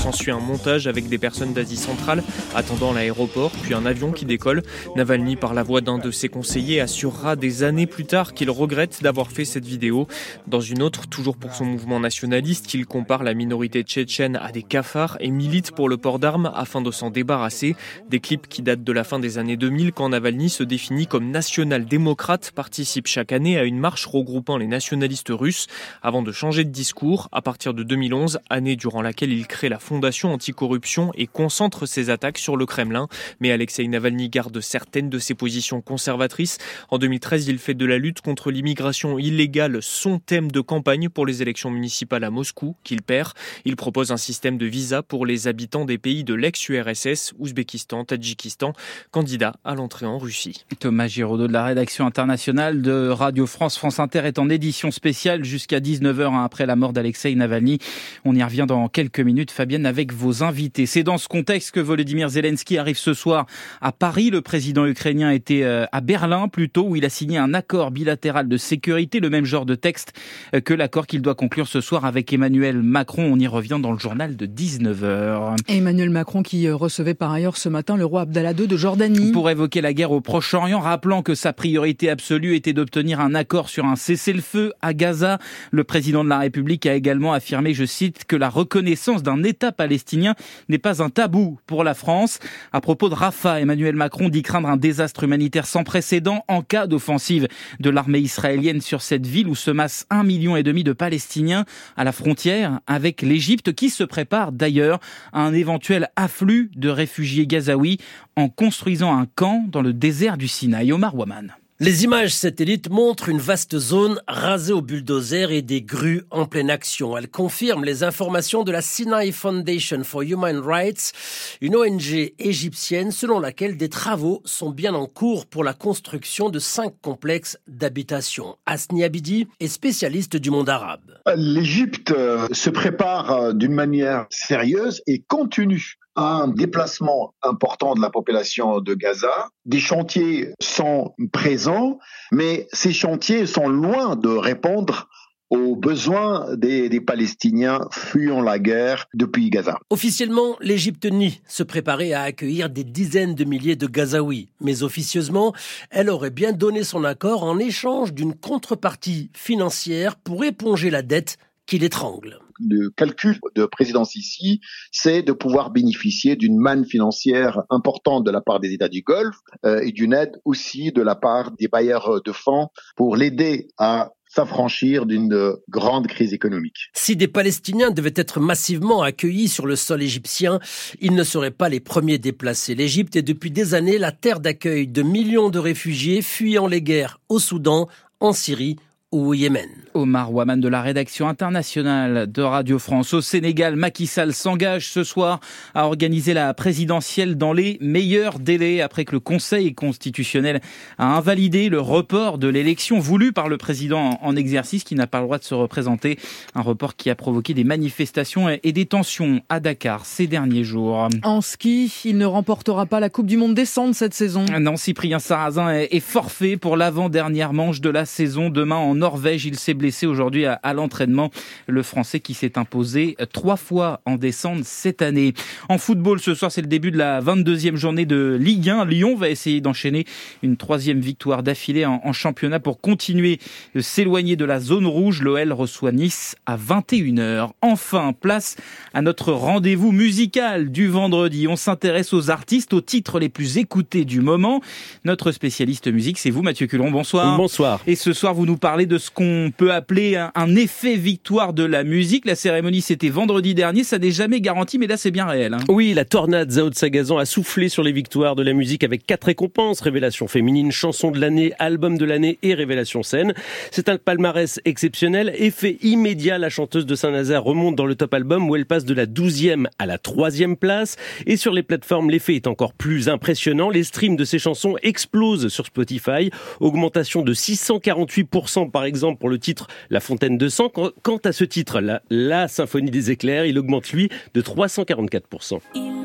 S'ensuit 0.00 0.30
un 0.30 0.40
montage 0.40 0.86
avec 0.86 1.10
des 1.10 1.18
personnes 1.18 1.52
d'Asie 1.52 1.76
centrale 1.76 2.24
attendant 2.54 2.94
l'aéroport, 2.94 3.50
puis 3.50 3.74
un 3.74 3.84
avion 3.84 4.12
qui 4.12 4.24
décolle. 4.24 4.62
Navalny, 4.96 5.36
par 5.36 5.52
la 5.52 5.62
voix 5.62 5.82
d'un 5.82 5.98
de 5.98 6.10
ses 6.10 6.30
conseillers, 6.30 6.80
assurera 6.80 7.36
des 7.36 7.64
années 7.64 7.86
plus 7.86 8.06
tard 8.06 8.32
qu'il 8.32 8.50
regrette 8.50 9.02
d'avoir 9.02 9.30
fait 9.30 9.44
cette 9.44 9.66
vidéo. 9.66 10.08
Dans 10.46 10.62
une 10.62 10.80
autre, 10.80 11.06
toujours 11.06 11.36
pour 11.36 11.54
son 11.54 11.66
mouvement 11.66 12.00
nationaliste, 12.00 12.72
il 12.72 12.86
compare 12.86 13.24
la 13.24 13.34
minorité 13.34 13.82
tchétchène 13.82 14.36
à 14.36 14.52
des 14.52 14.62
cafards 14.62 15.18
et 15.20 15.30
milite 15.30 15.72
pour 15.72 15.86
le 15.86 15.98
port 15.98 16.18
d'armes 16.18 16.50
afin 16.54 16.80
de 16.80 16.90
s'en 16.90 17.10
débarrasser. 17.10 17.76
Des 18.08 18.20
clips 18.20 18.48
qui 18.48 18.62
datent 18.62 18.82
de 18.82 18.92
la 18.92 19.04
fin 19.04 19.18
des 19.18 19.36
années 19.36 19.58
2000 19.58 19.92
quand 19.92 20.08
Navalny 20.08 20.48
se 20.48 20.62
définit 20.62 21.08
comme 21.08 21.30
national-démocrate, 21.30 22.52
participe 22.52 23.06
chaque 23.06 23.32
année 23.32 23.58
à 23.58 23.64
une 23.64 23.78
marche 23.78 24.06
regroupant 24.06 24.56
les 24.56 24.66
nationalistes 24.66 25.30
russes 25.30 25.66
avant 26.02 26.22
de 26.22 26.32
changer 26.32 26.64
de 26.64 26.70
discours 26.70 27.28
à 27.32 27.42
partir 27.42 27.74
de 27.74 27.82
2011, 27.82 28.40
année 28.48 28.76
durant 28.76 29.02
laquelle 29.02 29.32
il 29.32 29.46
crée 29.46 29.68
la 29.68 29.78
fondation 29.90 30.32
anticorruption 30.32 31.10
et 31.16 31.26
concentre 31.26 31.84
ses 31.84 32.10
attaques 32.10 32.38
sur 32.38 32.56
le 32.56 32.64
Kremlin. 32.64 33.08
Mais 33.40 33.50
Alexei 33.50 33.88
Navalny 33.88 34.28
garde 34.28 34.60
certaines 34.60 35.10
de 35.10 35.18
ses 35.18 35.34
positions 35.34 35.80
conservatrices. 35.80 36.58
En 36.90 36.98
2013, 36.98 37.48
il 37.48 37.58
fait 37.58 37.74
de 37.74 37.84
la 37.84 37.98
lutte 37.98 38.20
contre 38.20 38.52
l'immigration 38.52 39.18
illégale 39.18 39.82
son 39.82 40.20
thème 40.20 40.52
de 40.52 40.60
campagne 40.60 41.08
pour 41.08 41.26
les 41.26 41.42
élections 41.42 41.72
municipales 41.72 42.22
à 42.22 42.30
Moscou, 42.30 42.76
qu'il 42.84 43.02
perd. 43.02 43.32
Il 43.64 43.74
propose 43.74 44.12
un 44.12 44.16
système 44.16 44.58
de 44.58 44.66
visa 44.66 45.02
pour 45.02 45.26
les 45.26 45.48
habitants 45.48 45.86
des 45.86 45.98
pays 45.98 46.22
de 46.22 46.34
l'ex-URSS, 46.34 47.32
Ouzbékistan, 47.40 48.04
Tadjikistan, 48.04 48.74
candidats 49.10 49.56
à 49.64 49.74
l'entrée 49.74 50.06
en 50.06 50.18
Russie. 50.18 50.66
Thomas 50.78 51.08
Giraudot 51.08 51.48
de 51.48 51.52
la 51.52 51.64
rédaction 51.64 52.06
internationale 52.06 52.80
de 52.80 53.08
Radio 53.08 53.44
France 53.44 53.76
France 53.76 53.98
Inter 53.98 54.20
est 54.20 54.38
en 54.38 54.48
édition 54.50 54.92
spéciale 54.92 55.42
jusqu'à 55.42 55.80
19h 55.80 56.32
hein, 56.32 56.44
après 56.44 56.64
la 56.64 56.76
mort 56.76 56.92
d'Alexei 56.92 57.34
Navalny. 57.34 57.80
On 58.24 58.36
y 58.36 58.44
revient 58.44 58.66
dans 58.68 58.88
quelques 58.88 59.18
minutes, 59.18 59.50
Fabienne, 59.50 59.79
avec 59.86 60.12
vos 60.12 60.42
invités. 60.42 60.86
C'est 60.86 61.02
dans 61.02 61.18
ce 61.18 61.28
contexte 61.28 61.72
que 61.72 61.80
Volodymyr 61.80 62.28
Zelensky 62.28 62.78
arrive 62.78 62.98
ce 62.98 63.14
soir 63.14 63.46
à 63.80 63.92
Paris. 63.92 64.30
Le 64.30 64.40
président 64.40 64.86
ukrainien 64.86 65.30
était 65.30 65.62
euh, 65.62 65.86
à 65.92 66.00
Berlin 66.00 66.48
plutôt, 66.48 66.86
où 66.88 66.96
il 66.96 67.04
a 67.04 67.08
signé 67.08 67.38
un 67.38 67.54
accord 67.54 67.90
bilatéral 67.90 68.48
de 68.48 68.56
sécurité, 68.56 69.20
le 69.20 69.30
même 69.30 69.44
genre 69.44 69.66
de 69.66 69.74
texte 69.74 70.12
euh, 70.54 70.60
que 70.60 70.74
l'accord 70.74 71.06
qu'il 71.06 71.22
doit 71.22 71.34
conclure 71.34 71.68
ce 71.68 71.80
soir 71.80 72.04
avec 72.04 72.32
Emmanuel 72.32 72.82
Macron. 72.82 73.30
On 73.32 73.38
y 73.38 73.46
revient 73.46 73.78
dans 73.80 73.92
le 73.92 73.98
journal 73.98 74.36
de 74.36 74.46
19h. 74.46 75.56
Emmanuel 75.68 76.10
Macron 76.10 76.42
qui 76.42 76.66
euh, 76.66 76.74
recevait 76.74 77.14
par 77.14 77.32
ailleurs 77.32 77.56
ce 77.56 77.68
matin 77.68 77.96
le 77.96 78.04
roi 78.04 78.22
Abdallah 78.22 78.52
II 78.52 78.66
de 78.66 78.76
Jordanie. 78.76 79.32
Pour 79.32 79.50
évoquer 79.50 79.80
la 79.80 79.92
guerre 79.92 80.12
au 80.12 80.20
Proche-Orient, 80.20 80.80
rappelant 80.80 81.22
que 81.22 81.34
sa 81.34 81.52
priorité 81.52 82.10
absolue 82.10 82.54
était 82.54 82.72
d'obtenir 82.72 83.20
un 83.20 83.34
accord 83.34 83.68
sur 83.68 83.84
un 83.84 83.96
cessez-le-feu 83.96 84.72
à 84.82 84.94
Gaza. 84.94 85.38
Le 85.70 85.84
président 85.84 86.24
de 86.24 86.28
la 86.28 86.38
République 86.38 86.86
a 86.86 86.94
également 86.94 87.32
affirmé, 87.32 87.74
je 87.74 87.84
cite, 87.84 88.24
que 88.24 88.36
la 88.36 88.48
reconnaissance 88.48 89.22
d'un 89.22 89.42
État 89.42 89.69
palestinien 89.72 90.34
n'est 90.68 90.78
pas 90.78 91.02
un 91.02 91.10
tabou 91.10 91.58
pour 91.66 91.84
la 91.84 91.94
France. 91.94 92.38
À 92.72 92.80
propos 92.80 93.08
de 93.08 93.14
Rafah, 93.14 93.60
Emmanuel 93.60 93.94
Macron 93.94 94.28
dit 94.28 94.42
craindre 94.42 94.68
un 94.68 94.76
désastre 94.76 95.24
humanitaire 95.24 95.66
sans 95.66 95.84
précédent 95.84 96.44
en 96.48 96.62
cas 96.62 96.86
d'offensive 96.86 97.48
de 97.78 97.90
l'armée 97.90 98.20
israélienne 98.20 98.80
sur 98.80 99.02
cette 99.02 99.26
ville 99.26 99.48
où 99.48 99.54
se 99.54 99.70
massent 99.70 100.06
un 100.10 100.24
million 100.24 100.56
et 100.56 100.62
demi 100.62 100.84
de 100.84 100.92
Palestiniens 100.92 101.64
à 101.96 102.04
la 102.04 102.12
frontière 102.12 102.80
avec 102.86 103.22
l'Égypte 103.22 103.72
qui 103.72 103.90
se 103.90 104.04
prépare 104.04 104.52
d'ailleurs 104.52 105.00
à 105.32 105.42
un 105.42 105.52
éventuel 105.52 106.08
afflux 106.16 106.70
de 106.76 106.88
réfugiés 106.88 107.46
gazaouis 107.46 107.98
en 108.36 108.48
construisant 108.48 109.16
un 109.16 109.26
camp 109.26 109.64
dans 109.68 109.82
le 109.82 109.92
désert 109.92 110.36
du 110.36 110.48
Sinaï. 110.48 110.92
Omar 110.92 111.14
Waman. 111.14 111.59
Les 111.82 112.04
images 112.04 112.34
satellites 112.34 112.90
montrent 112.90 113.30
une 113.30 113.38
vaste 113.38 113.78
zone 113.78 114.20
rasée 114.28 114.74
au 114.74 114.82
bulldozer 114.82 115.50
et 115.50 115.62
des 115.62 115.80
grues 115.80 116.24
en 116.30 116.44
pleine 116.44 116.68
action. 116.68 117.16
Elles 117.16 117.30
confirment 117.30 117.86
les 117.86 118.04
informations 118.04 118.64
de 118.64 118.70
la 118.70 118.82
Sinai 118.82 119.32
Foundation 119.32 120.04
for 120.04 120.20
Human 120.20 120.58
Rights, 120.58 121.14
une 121.62 121.74
ONG 121.74 122.34
égyptienne 122.38 123.12
selon 123.12 123.40
laquelle 123.40 123.78
des 123.78 123.88
travaux 123.88 124.42
sont 124.44 124.68
bien 124.68 124.92
en 124.92 125.06
cours 125.06 125.46
pour 125.46 125.64
la 125.64 125.72
construction 125.72 126.50
de 126.50 126.58
cinq 126.58 126.92
complexes 127.00 127.56
d'habitation. 127.66 128.58
Asni 128.66 129.02
Abidi 129.02 129.48
est 129.58 129.68
spécialiste 129.68 130.36
du 130.36 130.50
monde 130.50 130.68
arabe. 130.68 131.14
L'Égypte 131.34 132.10
euh, 132.10 132.46
se 132.52 132.68
prépare 132.68 133.30
euh, 133.32 133.52
d'une 133.54 133.72
manière 133.72 134.26
sérieuse 134.28 135.00
et 135.06 135.24
continue 135.26 135.94
un 136.16 136.48
déplacement 136.48 137.34
important 137.42 137.94
de 137.94 138.00
la 138.00 138.10
population 138.10 138.80
de 138.80 138.94
Gaza. 138.94 139.48
Des 139.64 139.80
chantiers 139.80 140.50
sont 140.60 141.14
présents, 141.32 141.98
mais 142.32 142.68
ces 142.72 142.92
chantiers 142.92 143.46
sont 143.46 143.68
loin 143.68 144.16
de 144.16 144.28
répondre 144.28 145.08
aux 145.50 145.74
besoins 145.74 146.54
des, 146.56 147.00
Palestiniens 147.00 147.88
fuyant 147.90 148.40
la 148.40 148.58
guerre 148.58 149.06
depuis 149.14 149.50
Gaza. 149.50 149.78
Officiellement, 149.90 150.56
l'Égypte 150.60 151.06
nie 151.06 151.40
se 151.48 151.64
préparer 151.64 152.14
à 152.14 152.22
accueillir 152.22 152.70
des 152.70 152.84
dizaines 152.84 153.34
de 153.34 153.44
milliers 153.44 153.74
de 153.74 153.88
Gazaouis, 153.88 154.48
mais 154.60 154.84
officieusement, 154.84 155.52
elle 155.90 156.08
aurait 156.08 156.30
bien 156.30 156.52
donné 156.52 156.84
son 156.84 157.02
accord 157.04 157.42
en 157.42 157.58
échange 157.58 158.14
d'une 158.14 158.34
contrepartie 158.34 159.30
financière 159.34 160.16
pour 160.16 160.44
éponger 160.44 160.90
la 160.90 161.02
dette 161.02 161.36
qui 161.70 161.78
l'étrangle 161.78 162.40
le 162.68 162.90
calcul 162.90 163.38
de 163.54 163.64
présidence 163.64 164.16
ici, 164.16 164.60
c'est 164.92 165.22
de 165.22 165.32
pouvoir 165.32 165.70
bénéficier 165.70 166.36
d'une 166.36 166.58
manne 166.58 166.84
financière 166.84 167.62
importante 167.70 168.24
de 168.24 168.30
la 168.30 168.42
part 168.42 168.60
des 168.60 168.72
États 168.74 168.88
du 168.88 169.00
Golfe 169.00 169.38
euh, 169.64 169.80
et 169.80 169.92
d'une 169.92 170.12
aide 170.12 170.40
aussi 170.44 170.92
de 170.92 171.00
la 171.00 171.14
part 171.14 171.52
des 171.52 171.68
bailleurs 171.68 172.20
de 172.22 172.32
fonds 172.32 172.68
pour 172.96 173.16
l'aider 173.16 173.68
à 173.78 174.10
s'affranchir 174.28 175.06
d'une 175.06 175.56
grande 175.70 176.06
crise 176.06 176.32
économique. 176.32 176.90
Si 176.92 177.16
des 177.16 177.28
Palestiniens 177.28 177.90
devaient 177.90 178.12
être 178.14 178.40
massivement 178.40 179.02
accueillis 179.02 179.48
sur 179.48 179.66
le 179.66 179.74
sol 179.74 180.02
égyptien, 180.02 180.60
ils 181.00 181.14
ne 181.14 181.24
seraient 181.24 181.50
pas 181.50 181.68
les 181.68 181.80
premiers 181.80 182.18
déplacés. 182.18 182.74
L'Égypte 182.74 183.16
est 183.16 183.22
depuis 183.22 183.50
des 183.50 183.74
années 183.74 183.98
la 183.98 184.12
terre 184.12 184.38
d'accueil 184.38 184.86
de 184.86 185.02
millions 185.02 185.48
de 185.48 185.58
réfugiés 185.58 186.20
fuyant 186.20 186.66
les 186.66 186.82
guerres 186.82 187.20
au 187.28 187.38
Soudan, 187.38 187.88
en 188.20 188.32
Syrie 188.32 188.76
au 189.12 189.34
Yémen. 189.34 189.68
Omar 189.94 190.32
Waman 190.32 190.60
de 190.60 190.68
la 190.68 190.82
rédaction 190.82 191.28
internationale 191.28 192.30
de 192.30 192.42
Radio 192.42 192.78
France. 192.78 193.12
Au 193.12 193.20
Sénégal, 193.20 193.74
Macky 193.74 194.06
Sall 194.06 194.32
s'engage 194.32 194.88
ce 194.88 195.02
soir 195.02 195.40
à 195.74 195.86
organiser 195.86 196.32
la 196.32 196.54
présidentielle 196.54 197.36
dans 197.36 197.52
les 197.52 197.76
meilleurs 197.80 198.38
délais 198.38 198.80
après 198.80 199.04
que 199.04 199.10
le 199.12 199.18
Conseil 199.20 199.74
constitutionnel 199.74 200.60
a 200.98 201.16
invalidé 201.16 201.68
le 201.68 201.80
report 201.80 202.38
de 202.38 202.46
l'élection 202.46 203.00
voulue 203.00 203.32
par 203.32 203.48
le 203.48 203.56
président 203.56 204.16
en 204.22 204.36
exercice 204.36 204.84
qui 204.84 204.94
n'a 204.94 205.08
pas 205.08 205.18
le 205.18 205.24
droit 205.24 205.38
de 205.38 205.44
se 205.44 205.54
représenter. 205.54 206.16
Un 206.54 206.62
report 206.62 206.94
qui 206.94 207.10
a 207.10 207.16
provoqué 207.16 207.52
des 207.52 207.64
manifestations 207.64 208.48
et 208.48 208.72
des 208.72 208.86
tensions 208.86 209.40
à 209.48 209.58
Dakar 209.58 210.06
ces 210.06 210.28
derniers 210.28 210.64
jours. 210.64 211.08
En 211.24 211.40
ski, 211.40 211.92
il 212.04 212.16
ne 212.16 212.26
remportera 212.26 212.86
pas 212.86 213.00
la 213.00 213.10
Coupe 213.10 213.26
du 213.26 213.36
Monde 213.36 213.54
descente 213.54 213.94
cette 213.94 214.14
saison. 214.14 214.44
Non, 214.60 214.76
Cyprien 214.76 215.18
Sarrazin 215.18 215.72
est 215.72 216.00
forfait 216.00 216.56
pour 216.56 216.76
l'avant-dernière 216.76 217.52
manche 217.52 217.80
de 217.80 217.90
la 217.90 218.04
saison 218.04 218.50
demain 218.50 218.76
en 218.76 218.99
Norvège. 219.00 219.46
Il 219.46 219.58
s'est 219.58 219.74
blessé 219.74 220.06
aujourd'hui 220.06 220.46
à, 220.46 220.72
l'entraînement. 220.72 221.30
Le 221.66 221.82
Français 221.82 222.20
qui 222.20 222.34
s'est 222.34 222.56
imposé 222.56 223.16
trois 223.32 223.56
fois 223.56 224.00
en 224.06 224.16
descente 224.16 224.64
cette 224.64 225.02
année. 225.02 225.34
En 225.68 225.78
football, 225.78 226.20
ce 226.20 226.34
soir, 226.34 226.52
c'est 226.52 226.60
le 226.60 226.68
début 226.68 226.92
de 226.92 226.98
la 226.98 227.20
22e 227.20 227.74
journée 227.74 228.06
de 228.06 228.38
Ligue 228.40 228.70
1. 228.70 228.84
Lyon 228.84 229.16
va 229.16 229.28
essayer 229.28 229.60
d'enchaîner 229.60 230.04
une 230.42 230.56
troisième 230.56 231.00
victoire 231.00 231.42
d'affilée 231.42 231.86
en, 231.86 232.00
en, 232.04 232.12
championnat 232.12 232.60
pour 232.60 232.80
continuer 232.80 233.40
de 233.74 233.80
s'éloigner 233.80 234.36
de 234.36 234.44
la 234.44 234.60
zone 234.60 234.86
rouge. 234.86 235.22
L'OL 235.22 235.52
reçoit 235.52 235.92
Nice 235.92 236.36
à 236.46 236.56
21h. 236.56 237.50
Enfin, 237.62 238.12
place 238.12 238.56
à 238.94 239.02
notre 239.02 239.32
rendez-vous 239.32 239.92
musical 239.92 240.70
du 240.70 240.88
vendredi. 240.88 241.48
On 241.48 241.56
s'intéresse 241.56 242.12
aux 242.12 242.30
artistes, 242.30 242.72
aux 242.72 242.80
titres 242.80 243.18
les 243.18 243.28
plus 243.28 243.58
écoutés 243.58 244.04
du 244.04 244.20
moment. 244.20 244.60
Notre 245.04 245.32
spécialiste 245.32 245.88
musique, 245.88 246.18
c'est 246.18 246.30
vous, 246.30 246.42
Mathieu 246.42 246.66
Culon. 246.66 246.90
Bonsoir. 246.90 247.36
Bonsoir. 247.36 247.80
Et 247.86 247.96
ce 247.96 248.12
soir, 248.12 248.34
vous 248.34 248.46
nous 248.46 248.56
parlez 248.58 248.86
de 248.90 248.98
ce 248.98 249.08
qu'on 249.08 249.52
peut 249.56 249.72
appeler 249.72 250.16
un, 250.16 250.56
effet 250.56 250.96
victoire 250.96 251.52
de 251.52 251.62
la 251.62 251.84
musique. 251.84 252.26
La 252.26 252.34
cérémonie, 252.34 252.80
c'était 252.80 253.08
vendredi 253.08 253.54
dernier. 253.54 253.84
Ça 253.84 253.98
n'est 253.98 254.10
jamais 254.10 254.40
garanti, 254.40 254.78
mais 254.78 254.88
là, 254.88 254.96
c'est 254.96 255.12
bien 255.12 255.26
réel. 255.26 255.54
Hein. 255.54 255.60
Oui, 255.68 255.94
la 255.94 256.04
tornade 256.04 256.50
Zao 256.50 256.70
de 256.70 256.74
Sagazan 256.74 257.18
a 257.18 257.24
soufflé 257.24 257.68
sur 257.68 257.84
les 257.84 257.92
victoires 257.92 258.34
de 258.34 258.42
la 258.42 258.52
musique 258.52 258.82
avec 258.82 259.06
quatre 259.06 259.24
récompenses. 259.24 259.80
Révélation 259.80 260.26
féminine, 260.26 260.72
chanson 260.72 261.12
de 261.12 261.20
l'année, 261.20 261.52
album 261.60 261.98
de 261.98 262.04
l'année 262.04 262.40
et 262.42 262.52
révélation 262.52 263.04
scène. 263.04 263.32
C'est 263.70 263.88
un 263.88 263.96
palmarès 263.96 264.58
exceptionnel. 264.64 265.32
Effet 265.36 265.78
immédiat, 265.82 266.38
la 266.38 266.48
chanteuse 266.48 266.84
de 266.84 266.96
Saint-Nazaire 266.96 267.44
remonte 267.44 267.76
dans 267.76 267.86
le 267.86 267.94
top 267.94 268.12
album 268.12 268.50
où 268.50 268.56
elle 268.56 268.66
passe 268.66 268.84
de 268.84 268.94
la 268.94 269.06
12e 269.06 269.66
à 269.78 269.86
la 269.86 269.98
3e 269.98 270.56
place. 270.56 270.96
Et 271.26 271.36
sur 271.36 271.52
les 271.52 271.62
plateformes, 271.62 272.10
l'effet 272.10 272.34
est 272.34 272.48
encore 272.48 272.72
plus 272.72 273.08
impressionnant. 273.08 273.70
Les 273.70 273.84
streams 273.84 274.16
de 274.16 274.24
ses 274.24 274.40
chansons 274.40 274.74
explosent 274.82 275.46
sur 275.46 275.66
Spotify. 275.66 276.30
Augmentation 276.58 277.22
de 277.22 277.32
648% 277.32 278.72
par 278.72 278.79
par 278.80 278.86
exemple 278.86 279.18
pour 279.18 279.28
le 279.28 279.38
titre 279.38 279.66
La 279.90 280.00
Fontaine 280.00 280.38
de 280.38 280.48
Sang. 280.48 280.70
Quant 280.70 281.18
à 281.22 281.32
ce 281.32 281.44
titre, 281.44 281.82
la, 282.08 282.48
Symphonie 282.48 282.90
des 282.90 283.10
éclairs, 283.10 283.44
il 283.44 283.58
augmente 283.58 283.92
lui 283.92 284.08
de 284.32 284.40
344%. 284.40 285.58
Il 285.74 285.99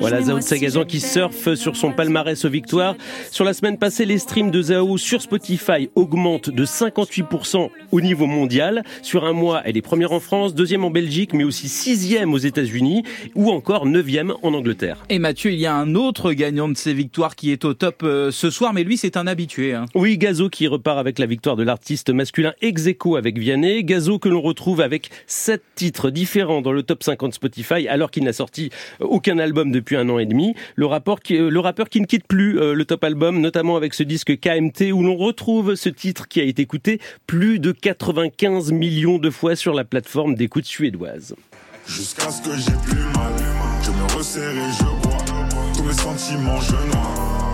Voilà 0.00 0.22
Zao 0.22 0.40
Sagazan 0.40 0.84
qui 0.84 1.00
surfe 1.00 1.54
sur 1.54 1.76
son 1.76 1.92
palmarès 1.92 2.44
aux 2.44 2.48
victoires. 2.48 2.94
Sur 3.32 3.44
la 3.44 3.52
semaine 3.52 3.78
passée, 3.78 4.04
les 4.04 4.18
streams 4.18 4.52
de 4.52 4.62
Zao 4.62 4.96
sur 4.96 5.20
Spotify 5.20 5.90
augmentent 5.96 6.50
de 6.50 6.64
58% 6.64 7.68
au 7.90 8.00
niveau 8.00 8.26
mondial. 8.26 8.84
Sur 9.02 9.24
un 9.24 9.32
mois, 9.32 9.60
elle 9.64 9.76
est 9.76 9.82
première 9.82 10.12
en 10.12 10.20
France, 10.20 10.54
deuxième 10.54 10.84
en 10.84 10.90
Belgique, 10.90 11.34
mais 11.34 11.42
aussi 11.42 11.68
sixième 11.68 12.32
aux 12.32 12.38
États-Unis 12.38 13.02
ou 13.34 13.50
encore 13.50 13.86
neuvième 13.86 14.34
en 14.42 14.54
Angleterre. 14.54 14.98
Et 15.08 15.18
Mathieu, 15.18 15.50
il 15.50 15.58
y 15.58 15.66
a 15.66 15.74
un 15.74 15.96
autre 15.96 16.32
gagnant 16.32 16.68
de 16.68 16.76
ces 16.76 16.94
victoires 16.94 17.34
qui 17.34 17.50
est 17.50 17.64
au 17.64 17.74
top 17.74 18.02
euh, 18.04 18.30
ce 18.30 18.50
soir, 18.50 18.72
mais 18.72 18.84
lui, 18.84 18.96
c'est 18.96 19.16
un 19.16 19.26
habitué. 19.26 19.74
Hein. 19.74 19.86
Oui, 19.96 20.16
Gazo 20.16 20.48
qui 20.48 20.68
repart 20.68 20.98
avec 20.98 21.18
la 21.18 21.26
victoire 21.26 21.56
de 21.56 21.64
l'artiste 21.64 22.10
masculin 22.10 22.52
Execo 22.62 23.16
avec 23.16 23.36
Vianney. 23.36 23.82
Gazo 23.82 24.20
que 24.20 24.28
l'on 24.28 24.42
retrouve 24.42 24.80
avec 24.80 25.10
sept 25.26 25.62
titres 25.74 26.10
différents 26.10 26.62
dans 26.62 26.72
le 26.72 26.84
top 26.84 27.02
50 27.02 27.34
Spotify, 27.34 27.88
alors 27.88 28.12
qu'il 28.12 28.22
n'a 28.22 28.32
sorti 28.32 28.70
aucun 29.00 29.38
album 29.38 29.72
depuis 29.72 29.87
depuis 29.88 29.96
un 29.96 30.08
an 30.10 30.18
et 30.18 30.26
demi. 30.26 30.54
Le, 30.76 30.86
le 30.86 31.60
rappeur 31.60 31.88
qui 31.88 32.00
ne 32.00 32.06
quitte 32.06 32.26
plus 32.26 32.52
le 32.52 32.84
top 32.84 33.04
album, 33.04 33.40
notamment 33.40 33.76
avec 33.76 33.94
ce 33.94 34.02
disque 34.02 34.38
KMT 34.38 34.92
où 34.92 35.02
l'on 35.02 35.16
retrouve 35.16 35.76
ce 35.76 35.88
titre 35.88 36.28
qui 36.28 36.40
a 36.40 36.44
été 36.44 36.62
écouté 36.62 37.00
plus 37.26 37.58
de 37.58 37.72
95 37.72 38.72
millions 38.72 39.18
de 39.18 39.30
fois 39.30 39.56
sur 39.56 39.72
la 39.72 39.84
plateforme 39.84 40.34
d'écoute 40.34 40.66
suédoise. 40.66 41.34
Jusqu'à 41.86 42.30
ce 42.30 42.42
que 42.42 42.54
j'ai 42.54 42.76
plus 42.84 43.02
mal, 43.14 43.32
je 43.82 43.90
me 43.90 44.18
resserre 44.18 44.50
et 44.50 44.72
je 44.78 45.08
bois, 45.08 45.16
tous 45.74 45.82
mes 45.84 45.92
sentiments 45.94 46.60
je 46.60 47.47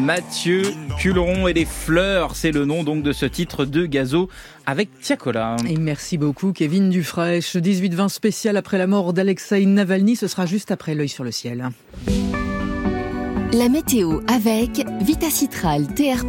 Mathieu 0.00 0.62
Culeron 0.98 1.48
et 1.48 1.52
les 1.52 1.64
fleurs, 1.64 2.34
c'est 2.36 2.52
le 2.52 2.64
nom 2.64 2.84
donc 2.84 3.02
de 3.02 3.12
ce 3.12 3.26
titre 3.26 3.64
de 3.64 3.86
Gazo 3.86 4.28
avec 4.66 4.88
Tiakola. 5.00 5.56
Et 5.68 5.76
merci 5.76 6.18
beaucoup 6.18 6.52
Kevin 6.52 6.90
Dufresne. 6.90 7.40
18-20 7.40 8.08
spécial 8.08 8.56
après 8.56 8.78
la 8.78 8.86
mort 8.86 9.12
d'Alexei 9.12 9.64
Navalny, 9.66 10.16
ce 10.16 10.26
sera 10.26 10.46
juste 10.46 10.70
après 10.70 10.94
l'œil 10.94 11.08
sur 11.08 11.24
le 11.24 11.30
ciel. 11.30 11.70
La 13.52 13.68
météo 13.68 14.20
avec 14.26 14.84
Vitacitral 15.00 15.86
TR+, 15.94 16.24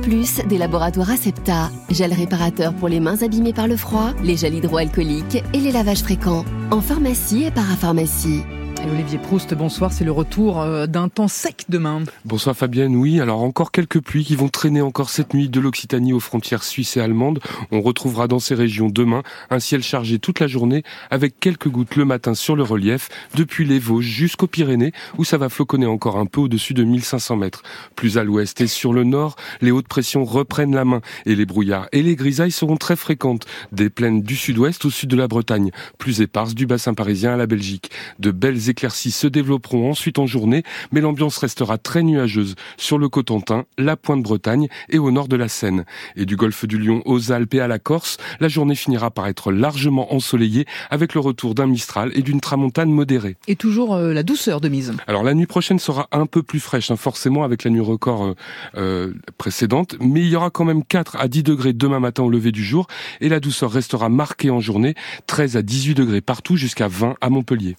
des 0.48 0.58
laboratoires 0.58 1.12
Acepta, 1.12 1.70
gel 1.90 2.14
réparateur 2.14 2.74
pour 2.74 2.88
les 2.88 3.00
mains 3.00 3.22
abîmées 3.22 3.54
par 3.54 3.68
le 3.68 3.76
froid, 3.76 4.14
les 4.24 4.38
gels 4.38 4.54
hydroalcooliques 4.54 5.44
et 5.54 5.60
les 5.60 5.72
lavages 5.72 6.04
fréquents, 6.04 6.46
en 6.72 6.80
pharmacie 6.80 7.44
et 7.44 7.52
parapharmacie. 7.52 8.44
Olivier 8.86 9.18
Proust, 9.18 9.54
bonsoir. 9.54 9.92
C'est 9.92 10.04
le 10.04 10.12
retour 10.12 10.62
euh, 10.62 10.88
d'un 10.88 11.10
temps 11.10 11.28
sec 11.28 11.66
demain. 11.70 12.04
Bonsoir 12.26 12.56
Fabienne. 12.56 12.96
Oui, 12.96 13.20
alors 13.20 13.42
encore 13.42 13.72
quelques 13.72 14.00
pluies 14.00 14.24
qui 14.24 14.36
vont 14.36 14.50
traîner 14.50 14.82
encore 14.82 15.10
cette 15.10 15.34
nuit 15.34 15.50
de 15.50 15.60
l'Occitanie 15.60 16.14
aux 16.14 16.20
frontières 16.20 16.64
suisses 16.64 16.98
et 16.98 17.02
allemandes. 17.02 17.40
On 17.72 17.82
retrouvera 17.82 18.28
dans 18.28 18.40
ces 18.40 18.56
régions 18.56 18.90
demain 18.90 19.24
un 19.50 19.60
ciel 19.60 19.82
chargé 19.84 20.20
toute 20.20 20.40
la 20.40 20.48
journée 20.48 20.84
avec 21.10 21.40
quelques 21.40 21.70
gouttes 21.70 21.96
le 21.96 22.06
matin 22.06 22.34
sur 22.34 22.56
le 22.56 22.64
relief 22.64 23.10
depuis 23.36 23.66
les 23.66 23.80
Vosges 23.80 24.06
jusqu'aux 24.06 24.48
Pyrénées 24.48 24.94
où 25.18 25.24
ça 25.24 25.38
va 25.38 25.50
floconner 25.50 25.86
encore 25.86 26.18
un 26.18 26.26
peu 26.26 26.42
au-dessus 26.42 26.74
de 26.74 26.84
1500 26.84 27.38
mètres. 27.38 27.64
Plus 27.96 28.18
à 28.18 28.24
l'ouest 28.24 28.60
et 28.62 28.68
sur 28.68 28.94
le 28.94 29.04
nord, 29.04 29.36
les 29.62 29.72
hautes 29.72 29.88
pressions 29.88 30.26
reprennent 30.26 30.76
la 30.76 30.86
main 30.86 31.02
et 31.26 31.36
les 31.36 31.46
brouillards 31.46 31.88
et 31.92 32.04
les 32.04 32.16
grisailles 32.16 32.52
seront 32.52 32.78
très 32.78 32.96
fréquentes. 32.96 33.46
Des 33.72 33.90
plaines 33.90 34.22
du 34.22 34.36
sud-ouest 34.36 34.86
au 34.86 34.90
sud 34.90 35.10
de 35.10 35.18
la 35.18 35.28
Bretagne, 35.28 35.72
plus 35.98 36.22
éparses 36.22 36.56
du 36.56 36.66
bassin 36.66 36.94
parisien 36.94 37.34
à 37.34 37.38
la 37.38 37.48
Belgique. 37.48 37.92
De 38.20 38.32
belles 38.32 38.67
éclaircies 38.70 39.12
se 39.12 39.28
développeront 39.28 39.90
ensuite 39.90 40.20
en 40.20 40.26
journée, 40.26 40.64
mais 40.92 41.02
l'ambiance 41.02 41.38
restera 41.38 41.78
très 41.78 42.04
nuageuse 42.04 42.56
sur 42.78 42.98
le 42.98 43.10
Cotentin, 43.10 43.66
la 43.78 43.96
Pointe-Bretagne 43.96 44.68
et 44.90 45.00
au 45.00 45.12
nord 45.12 45.28
de 45.28 45.36
la 45.36 45.48
Seine. 45.48 45.86
Et 46.16 46.26
du 46.26 46.36
golfe 46.36 46.66
du 46.66 46.78
Lion 46.78 47.02
aux 47.06 47.32
Alpes 47.32 47.54
et 47.56 47.60
à 47.60 47.68
la 47.68 47.80
Corse, 47.80 48.18
la 48.40 48.48
journée 48.48 48.76
finira 48.76 49.12
par 49.12 49.28
être 49.28 49.52
largement 49.52 50.14
ensoleillée 50.14 50.66
avec 50.90 51.14
le 51.14 51.20
retour 51.20 51.56
d'un 51.56 51.68
Mistral 51.68 52.12
et 52.14 52.22
d'une 52.22 52.42
tramontane 52.42 52.92
modérée. 52.92 53.38
Et 53.48 53.56
toujours 53.56 53.96
euh, 53.96 54.14
la 54.14 54.24
douceur 54.24 54.62
de 54.62 54.70
mise. 54.70 54.94
Alors 55.08 55.24
la 55.24 55.34
nuit 55.34 55.46
prochaine 55.46 55.80
sera 55.80 56.08
un 56.12 56.26
peu 56.26 56.44
plus 56.44 56.60
fraîche, 56.60 56.92
hein, 56.92 56.96
forcément 56.96 57.44
avec 57.44 57.64
la 57.64 57.72
nuit 57.72 57.82
record 57.82 58.24
euh, 58.24 58.36
euh, 58.78 59.14
précédente, 59.38 59.96
mais 60.00 60.22
il 60.22 60.30
y 60.30 60.36
aura 60.36 60.50
quand 60.50 60.66
même 60.66 60.84
4 60.84 61.18
à 61.18 61.28
10 61.28 61.44
degrés 61.44 61.74
demain 61.74 62.00
matin 62.00 62.24
au 62.24 62.30
lever 62.30 62.52
du 62.52 62.64
jour 62.64 62.88
et 63.22 63.30
la 63.30 63.40
douceur 63.40 63.72
restera 63.72 64.10
marquée 64.10 64.50
en 64.50 64.60
journée, 64.60 64.96
13 65.28 65.58
à 65.58 65.62
18 65.62 65.96
degrés 65.96 66.22
partout 66.22 66.56
jusqu'à 66.56 66.88
20 66.88 67.16
à 67.22 67.30
Montpellier. 67.30 67.76